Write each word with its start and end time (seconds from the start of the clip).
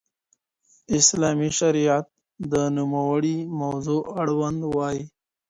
اسلامي 0.97 1.49
شريعت 1.59 2.05
د 2.51 2.53
نوموړي 2.77 3.37
موضوع 3.61 4.01
اړوند 4.21 4.59
وايي. 4.75 5.03